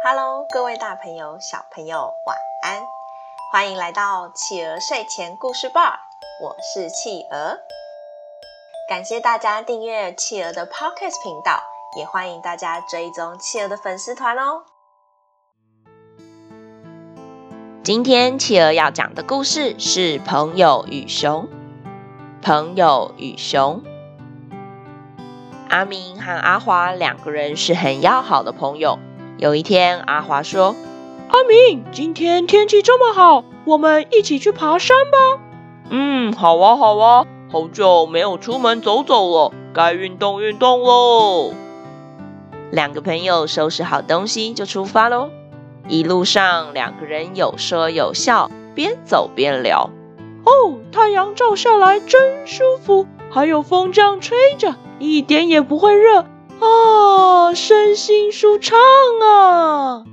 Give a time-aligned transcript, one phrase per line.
[0.00, 2.86] Hello，各位大朋友、小朋友，晚安！
[3.50, 5.98] 欢迎来到企鹅睡前故事吧，
[6.40, 7.58] 我是企鹅。
[8.88, 11.60] 感谢大家订阅企鹅的 Podcast 频道，
[11.96, 14.62] 也欢迎大家追踪企鹅的粉丝团哦。
[17.82, 21.46] 今天企鹅要讲的故事是《朋友与熊》。
[22.40, 23.82] 朋友与熊，
[25.68, 29.00] 阿明和阿华两个人是很要好的朋友。
[29.38, 30.74] 有一天，阿华说
[31.30, 35.40] ：“阿明，今天天气这么好，我们一起去爬山吧。
[35.90, 41.52] ”“嗯，好啊，好啊，好久没有出门走走了，该运动运动喽。”
[42.72, 45.30] 两个朋友收拾好东西就出发喽。
[45.86, 49.88] 一路上，两个人有说有笑，边走边聊。
[50.44, 56.24] 哦，太阳照下来真舒服，还有风这样吹着，一点也不会热
[56.60, 58.78] 啊，身心舒畅
[59.22, 60.04] 啊！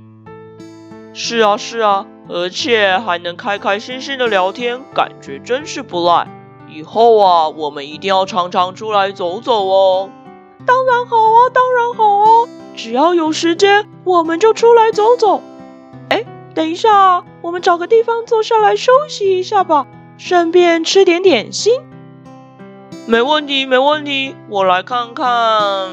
[1.12, 6.28] 是啊，是啊，而且还能开开心心的聊天，感觉真是不赖。
[6.68, 10.10] 以后啊，我们一定要常常出来走走哦。
[10.66, 15.40] 当然好啊，当然好啊，只要有时间，我们就出来走走。
[16.10, 19.86] 哎，等一下，我们找个地方坐下来休息一下吧。
[20.18, 21.80] 顺便吃点点心，
[23.06, 24.34] 没问题，没问题。
[24.48, 25.90] 我来看看，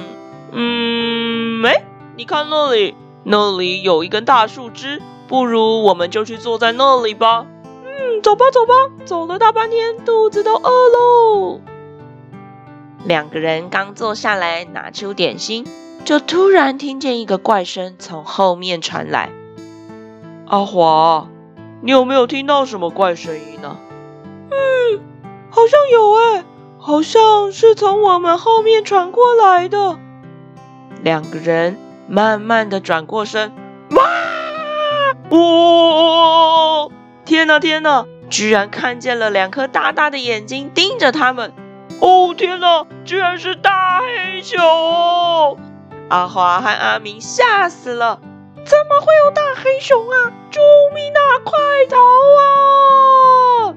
[0.55, 1.83] 嗯，哎，
[2.15, 7.47] 你看那里，那里有一根大树枝，不如我们就去坐在那里吧。
[7.85, 11.59] 嗯，走吧，走吧，走了大半天，肚子都饿喽。
[13.03, 15.65] 两个人刚坐下来拿出点心，
[16.05, 19.31] 就突然听见一个怪声从后面传来。
[20.45, 21.29] 阿华，
[21.81, 23.77] 你有没有听到什么怪声音呢？
[24.51, 25.01] 嗯，
[25.49, 26.45] 好像有哎，
[26.77, 29.97] 好像是从我们后面传过来的。
[31.03, 33.51] 两个人慢慢的转过身，
[33.91, 34.03] 哇！
[35.29, 36.89] 哦！
[37.25, 38.05] 天哪，天哪！
[38.29, 41.51] 居然看见了两颗大大的眼睛盯着他们。
[41.99, 42.87] 哦，天哪！
[43.03, 45.59] 居然是大黑熊！
[46.07, 48.21] 阿华和阿明吓死了。
[48.65, 50.31] 怎么会有大黑熊啊？
[50.51, 50.61] 救
[50.95, 51.19] 命啊！
[51.43, 51.59] 快
[51.89, 51.97] 逃
[53.67, 53.75] 啊！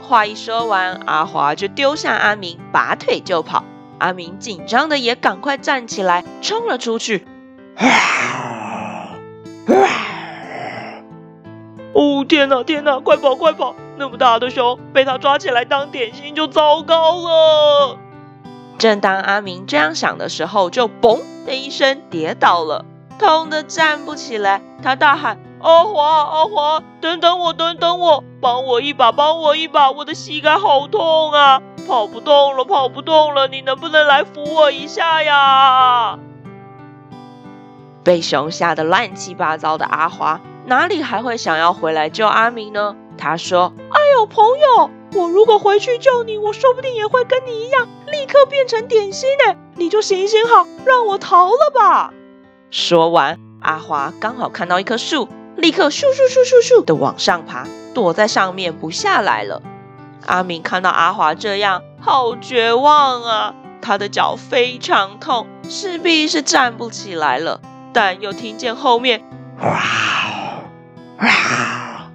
[0.00, 3.64] 话一说完，阿华就丢下阿明，拔腿就跑。
[3.98, 7.26] 阿明紧张的也赶快站起来，冲了出去。
[11.94, 13.74] 哦，天哪，天哪，快跑，快跑！
[13.96, 17.98] 那么大的熊，被他抓起来当点心就糟糕了。
[18.78, 22.84] 正当阿明这样想的时候，就嘣的一声跌倒了，
[23.18, 24.62] 痛得站不起来。
[24.82, 25.40] 他大喊。
[25.60, 36.18] 阿华，阿华，等等我，等等我，帮我一把，帮我一把，我的膝盖好痛啊，跑不动了，跑不动了，你能不能来扶我一下呀？
[38.04, 42.94] 被熊吓得乱七八糟的阿华，哪里还会想要回来救阿明呢？
[43.16, 49.56] 他说：“哎呦，朋友，我如果回去救你，我说不定也会跟你一样，立刻变成点心呢。
[49.74, 52.12] 你就行行好，让我逃了吧。”
[52.70, 55.26] 说完，阿华刚好看到一棵树。
[55.56, 59.60] 立刻咻咻咻咻咻的往上爬，躲在上面不下来了。
[60.26, 63.54] 阿明看到阿华这样，好绝望啊！
[63.80, 67.60] 他的脚非常痛，势必是站不起来了。
[67.92, 69.22] 但又听见后面
[69.60, 69.82] 哇
[71.18, 72.10] 哇，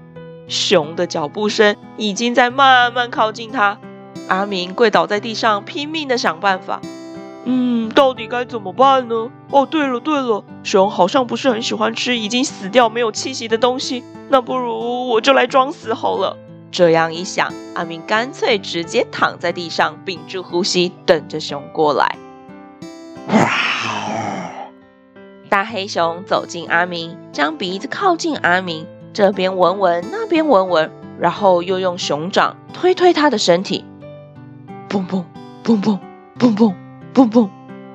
[0.47, 3.79] 熊的脚步声已经在慢慢靠近他。
[4.27, 6.79] 阿明跪倒在地上，拼命的想办法。
[7.45, 9.29] 嗯，到底该怎么办呢？
[9.49, 16.37] 哦，对了对了，熊好像不是很喜欢吃已经死掉没有气息的东西，那不如我就来装死好了。
[16.73, 22.17] 这样一想，阿明干脆直接躺在地上，屏住呼吸，等着熊过来。
[25.47, 33.85] 大黑熊走近阿明，将鼻子靠近阿明，这边闻闻，那边闻闻，然后又用熊掌推推他的身体，
[34.89, 35.23] 砰砰
[35.63, 35.99] 砰砰
[36.37, 36.73] 砰砰。
[37.13, 37.47] 砰砰！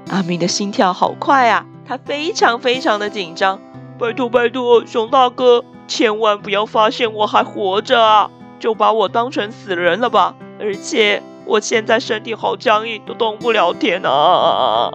[0.09, 3.59] 阿明的心跳好快啊，他非常非常的紧张。
[3.99, 10.35] 拜托拜托，熊大哥，千万不要发现我还活着啊，就把我当成死人了吧。
[10.61, 13.73] 而且我现在身体好僵硬，都动不了。
[13.73, 14.91] 天啊！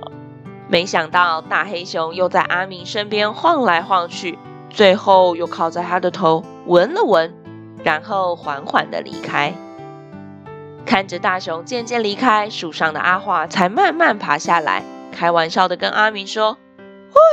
[0.68, 4.40] 没想到大黑熊又在阿明身边晃来晃去，
[4.70, 7.34] 最后又靠在他的头闻了闻，
[7.84, 9.54] 然后缓缓的离开。
[10.86, 16.58] 看着大熊渐渐离开，树上的阿华才慢慢爬下来，开玩笑的跟阿明说：“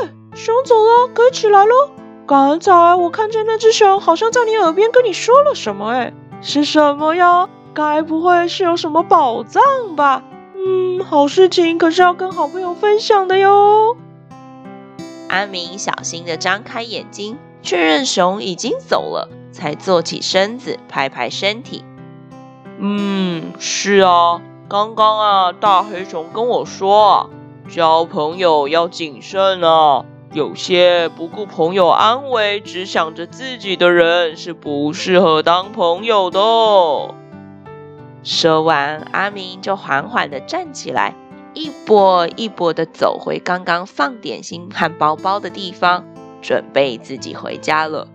[0.03, 1.91] 喂，熊走了，可以起来喽。
[2.31, 7.49] 刚才我看见那只熊好像在你耳边跟你说了什么，哎，是什么呀？
[7.75, 9.61] 该不会是有什么宝藏
[9.97, 10.23] 吧？
[10.55, 13.97] 嗯，好事情可是要跟好朋友分享的哟。”
[15.29, 21.85] 安明小心地张开眼睛，确认熊已经走了，才坐起身子，拍拍身体。
[22.79, 27.29] 嗯，是啊，刚刚啊，大黑熊跟我说，
[27.69, 37.17] 交朋友要谨慎啊，有些不顾朋友安危，只想着自己的人，是不适合当朋友的哦。
[38.23, 41.17] 说完，阿明就缓缓地站起来。
[41.53, 46.05] 一波一波地走回刚刚放点心和包包的地方，
[46.41, 48.07] 准备自己回家了。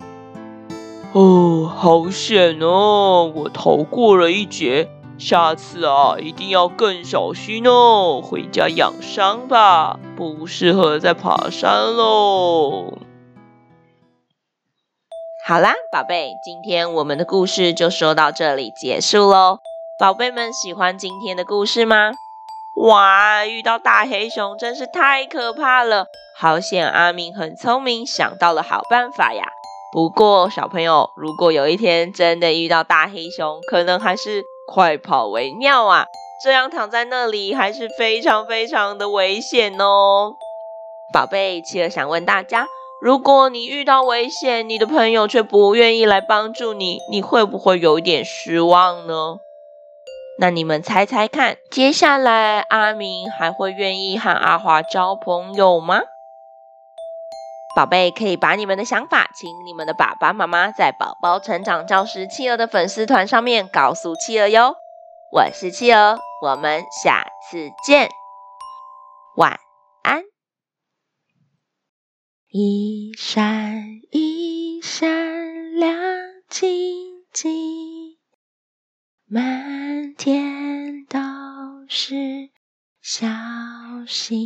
[1.12, 3.30] 哦，好险哦！
[3.36, 8.22] 我逃过了一劫，下次啊，一定要更小心哦。
[8.22, 12.98] 回家养伤吧，不适合再爬山喽。
[15.48, 19.60] 好啦，宝贝，今天我们的故事就说到这里结束喽。
[20.00, 22.12] 宝贝们喜欢今天的故事吗？
[22.82, 26.08] 哇，遇到大黑熊真是太可怕了！
[26.38, 29.46] 好险，阿明很聪明，想到了好办法呀。
[29.94, 36.08] 不过，小朋友，如果有一天真的遇到大黑熊，可能还是快跑为妙啊！
[36.44, 40.34] 这样躺在那里还是非常非常的危险哦。
[41.14, 42.68] 宝贝，企鹅想问大家，
[43.02, 49.38] 如果你遇到危险，你的朋友却不愿意来帮助你，你会不会有一点失望呢？
[50.38, 56.02] 那你们猜猜看，接下来阿明还会愿意和阿华交朋友吗？
[57.76, 64.76] 宝贝可以把你们的想法，请你们的爸爸妈妈在宝宝成长教室，企鹅的粉丝团上面告诉企鹅哟。
[65.34, 68.10] 我是企鹅，我们下次见。
[69.36, 69.60] 晚
[70.04, 70.24] 安。
[72.48, 75.94] 一闪一闪亮
[76.48, 78.18] 晶晶，
[79.28, 81.20] 满天都
[81.90, 82.16] 是
[83.02, 83.28] 小
[84.08, 84.45] 星星。